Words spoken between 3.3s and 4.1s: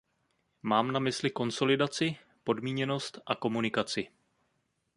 komunikaci.